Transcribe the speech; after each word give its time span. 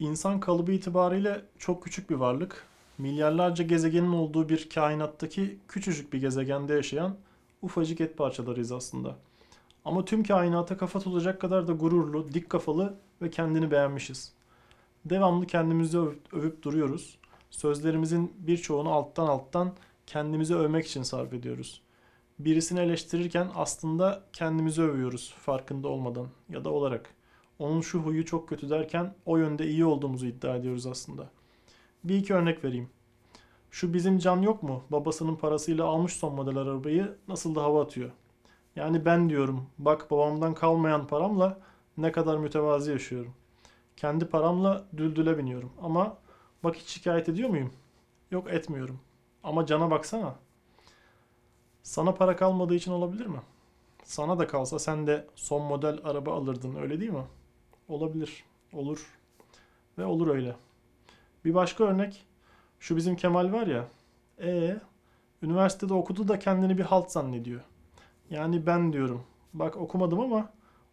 İnsan 0.00 0.40
kalıbı 0.40 0.72
itibariyle 0.72 1.44
çok 1.58 1.84
küçük 1.84 2.10
bir 2.10 2.14
varlık. 2.14 2.66
Milyarlarca 2.98 3.64
gezegenin 3.64 4.12
olduğu 4.12 4.48
bir 4.48 4.68
kainattaki 4.68 5.58
küçücük 5.68 6.12
bir 6.12 6.20
gezegende 6.20 6.74
yaşayan 6.74 7.16
ufacık 7.62 8.00
et 8.00 8.18
parçalarıyız 8.18 8.72
aslında. 8.72 9.16
Ama 9.84 10.04
tüm 10.04 10.24
kainata 10.24 10.76
kafa 10.76 11.00
tutacak 11.00 11.40
kadar 11.40 11.68
da 11.68 11.72
gururlu, 11.72 12.32
dik 12.34 12.50
kafalı 12.50 12.94
ve 13.22 13.30
kendini 13.30 13.70
beğenmişiz. 13.70 14.32
Devamlı 15.04 15.46
kendimizi 15.46 15.98
övüp, 15.98 16.34
övüp 16.34 16.62
duruyoruz. 16.62 17.18
Sözlerimizin 17.50 18.32
birçoğunu 18.38 18.90
alttan 18.92 19.26
alttan 19.26 19.72
kendimizi 20.06 20.54
övmek 20.54 20.86
için 20.86 21.02
sarf 21.02 21.32
ediyoruz. 21.32 21.82
Birisini 22.38 22.80
eleştirirken 22.80 23.48
aslında 23.54 24.22
kendimizi 24.32 24.82
övüyoruz 24.82 25.34
farkında 25.38 25.88
olmadan 25.88 26.26
ya 26.48 26.64
da 26.64 26.70
olarak. 26.70 27.10
Onun 27.58 27.80
şu 27.80 27.98
huyu 27.98 28.24
çok 28.24 28.48
kötü 28.48 28.70
derken 28.70 29.14
o 29.26 29.36
yönde 29.36 29.66
iyi 29.66 29.84
olduğumuzu 29.84 30.26
iddia 30.26 30.56
ediyoruz 30.56 30.86
aslında. 30.86 31.30
Bir 32.04 32.14
iki 32.14 32.34
örnek 32.34 32.64
vereyim. 32.64 32.88
Şu 33.70 33.94
bizim 33.94 34.18
Can 34.18 34.42
yok 34.42 34.62
mu? 34.62 34.82
Babasının 34.90 35.36
parasıyla 35.36 35.84
almış 35.84 36.12
son 36.12 36.34
model 36.34 36.56
arabayı 36.56 37.16
nasıl 37.28 37.54
da 37.54 37.62
hava 37.62 37.82
atıyor. 37.82 38.10
Yani 38.76 39.04
ben 39.04 39.30
diyorum 39.30 39.66
bak 39.78 40.10
babamdan 40.10 40.54
kalmayan 40.54 41.06
paramla 41.06 41.58
ne 41.96 42.12
kadar 42.12 42.38
mütevazi 42.38 42.90
yaşıyorum. 42.90 43.34
Kendi 43.96 44.26
paramla 44.26 44.84
düldüle 44.96 45.38
biniyorum 45.38 45.72
ama 45.82 46.16
bak 46.64 46.76
hiç 46.76 46.88
şikayet 46.88 47.28
ediyor 47.28 47.48
muyum? 47.48 47.72
Yok 48.30 48.50
etmiyorum. 48.50 49.00
Ama 49.44 49.66
Can'a 49.66 49.90
baksana. 49.90 50.34
Sana 51.82 52.14
para 52.14 52.36
kalmadığı 52.36 52.74
için 52.74 52.92
olabilir 52.92 53.26
mi? 53.26 53.40
Sana 54.04 54.38
da 54.38 54.46
kalsa 54.46 54.78
sen 54.78 55.06
de 55.06 55.26
son 55.34 55.62
model 55.62 55.98
araba 56.04 56.34
alırdın 56.34 56.76
öyle 56.76 57.00
değil 57.00 57.12
mi? 57.12 57.24
Olabilir. 57.88 58.44
Olur. 58.72 59.06
Ve 59.98 60.04
olur 60.04 60.28
öyle. 60.28 60.56
Bir 61.44 61.54
başka 61.54 61.84
örnek. 61.84 62.26
Şu 62.80 62.96
bizim 62.96 63.16
Kemal 63.16 63.52
var 63.52 63.66
ya. 63.66 63.88
E 64.40 64.76
üniversitede 65.42 65.94
okudu 65.94 66.28
da 66.28 66.38
kendini 66.38 66.78
bir 66.78 66.82
halt 66.82 67.10
zannediyor. 67.10 67.60
Yani 68.30 68.66
ben 68.66 68.92
diyorum. 68.92 69.22
Bak 69.54 69.76
okumadım 69.76 70.20
ama 70.20 70.52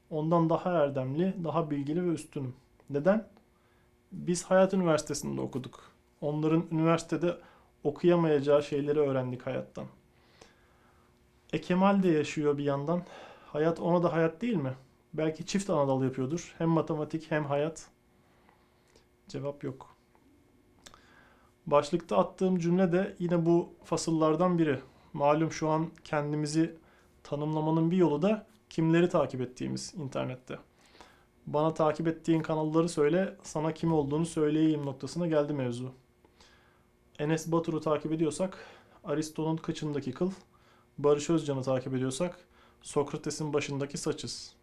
ondan 0.09 0.49
daha 0.49 0.71
erdemli, 0.71 1.33
daha 1.43 1.71
bilgili 1.71 2.05
ve 2.05 2.13
üstünüm. 2.13 2.55
Neden? 2.89 3.27
Biz 4.11 4.43
Hayat 4.43 4.73
Üniversitesi'nde 4.73 5.41
okuduk. 5.41 5.91
Onların 6.21 6.65
üniversitede 6.71 7.37
okuyamayacağı 7.83 8.63
şeyleri 8.63 8.99
öğrendik 8.99 9.45
hayattan. 9.45 9.85
E 11.53 11.61
Kemal 11.61 12.03
de 12.03 12.07
yaşıyor 12.07 12.57
bir 12.57 12.63
yandan. 12.63 13.03
Hayat 13.45 13.79
ona 13.79 14.03
da 14.03 14.13
hayat 14.13 14.41
değil 14.41 14.55
mi? 14.55 14.73
Belki 15.13 15.45
çift 15.45 15.69
anadal 15.69 16.03
yapıyordur. 16.03 16.55
Hem 16.57 16.69
matematik 16.69 17.31
hem 17.31 17.45
hayat. 17.45 17.87
Cevap 19.27 19.63
yok. 19.63 19.95
Başlıkta 21.65 22.17
attığım 22.17 22.59
cümle 22.59 22.91
de 22.91 23.15
yine 23.19 23.45
bu 23.45 23.69
fasıllardan 23.83 24.57
biri. 24.57 24.79
Malum 25.13 25.51
şu 25.51 25.69
an 25.69 25.89
kendimizi 26.03 26.75
tanımlamanın 27.23 27.91
bir 27.91 27.97
yolu 27.97 28.21
da 28.21 28.47
kimleri 28.69 29.09
takip 29.09 29.41
ettiğimiz 29.41 29.93
internette. 29.93 30.59
Bana 31.47 31.73
takip 31.73 32.07
ettiğin 32.07 32.41
kanalları 32.41 32.89
söyle, 32.89 33.37
sana 33.43 33.73
kim 33.73 33.93
olduğunu 33.93 34.25
söyleyeyim 34.25 34.85
noktasına 34.85 35.27
geldi 35.27 35.53
mevzu. 35.53 35.91
Enes 37.19 37.51
Batur'u 37.51 37.81
takip 37.81 38.11
ediyorsak 38.11 38.57
Aristo'nun 39.03 39.57
kıçındaki 39.57 40.11
kıl, 40.11 40.31
Barış 40.97 41.29
Özcan'ı 41.29 41.61
takip 41.61 41.93
ediyorsak 41.95 42.39
Sokrates'in 42.81 43.53
başındaki 43.53 43.97
saçız. 43.97 44.55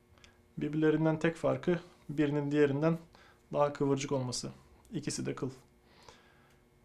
Birbirlerinden 0.61 1.19
tek 1.19 1.37
farkı 1.37 1.81
birinin 2.09 2.51
diğerinden 2.51 2.99
daha 3.53 3.73
kıvırcık 3.73 4.13
olması. 4.13 4.51
İkisi 4.93 5.27
de 5.27 5.35
kıl. 5.35 5.51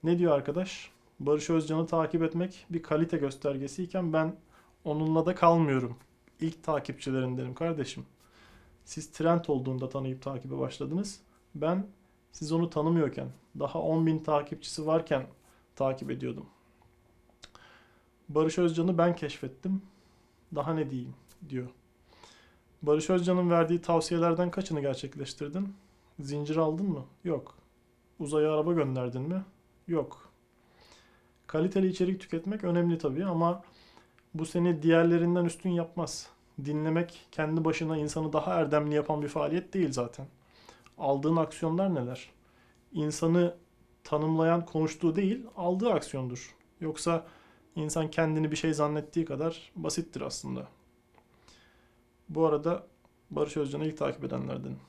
Ne 0.03 0.19
diyor 0.19 0.35
arkadaş? 0.35 0.91
Barış 1.19 1.49
Özcan'ı 1.49 1.87
takip 1.87 2.23
etmek 2.23 2.65
bir 2.69 2.83
kalite 2.83 3.17
göstergesiyken 3.17 4.13
ben 4.13 4.35
onunla 4.83 5.25
da 5.25 5.35
kalmıyorum. 5.35 5.97
İlk 6.39 6.63
takipçilerindenim 6.63 7.53
kardeşim. 7.53 8.05
Siz 8.85 9.11
trend 9.11 9.45
olduğunda 9.47 9.89
tanıyıp 9.89 10.21
takibe 10.21 10.59
başladınız. 10.59 11.21
Ben 11.55 11.87
siz 12.31 12.51
onu 12.51 12.69
tanımıyorken, 12.69 13.27
daha 13.59 13.79
10.000 13.79 14.23
takipçisi 14.23 14.87
varken 14.87 15.27
takip 15.75 16.11
ediyordum. 16.11 16.45
Barış 18.29 18.57
Özcan'ı 18.57 18.97
ben 18.97 19.15
keşfettim. 19.15 19.81
Daha 20.55 20.73
ne 20.73 20.89
diyeyim 20.89 21.13
diyor. 21.49 21.69
Barış 22.85 23.09
Özcan'ın 23.09 23.49
verdiği 23.49 23.81
tavsiyelerden 23.81 24.51
kaçını 24.51 24.81
gerçekleştirdin? 24.81 25.73
Zincir 26.19 26.55
aldın 26.55 26.85
mı? 26.85 27.05
Yok. 27.23 27.57
Uzaya 28.19 28.53
araba 28.53 28.73
gönderdin 28.73 29.21
mi? 29.21 29.43
Yok. 29.87 30.29
Kaliteli 31.47 31.87
içerik 31.87 32.21
tüketmek 32.21 32.63
önemli 32.63 32.97
tabii 32.97 33.25
ama 33.25 33.63
bu 34.33 34.45
seni 34.45 34.83
diğerlerinden 34.83 35.45
üstün 35.45 35.69
yapmaz. 35.69 36.29
Dinlemek 36.65 37.27
kendi 37.31 37.65
başına 37.65 37.97
insanı 37.97 38.33
daha 38.33 38.53
erdemli 38.53 38.95
yapan 38.95 39.21
bir 39.21 39.27
faaliyet 39.27 39.73
değil 39.73 39.91
zaten. 39.91 40.27
Aldığın 40.97 41.35
aksiyonlar 41.35 41.95
neler? 41.95 42.29
İnsanı 42.93 43.55
tanımlayan 44.03 44.65
konuştuğu 44.65 45.15
değil, 45.15 45.45
aldığı 45.57 45.93
aksiyondur. 45.93 46.55
Yoksa 46.81 47.25
insan 47.75 48.11
kendini 48.11 48.51
bir 48.51 48.55
şey 48.55 48.73
zannettiği 48.73 49.25
kadar 49.25 49.71
basittir 49.75 50.21
aslında. 50.21 50.67
Bu 52.29 52.45
arada 52.45 52.87
Barış 53.31 53.57
Özcan'ı 53.57 53.85
ilk 53.85 53.97
takip 53.97 54.23
edenlerdenim. 54.23 54.79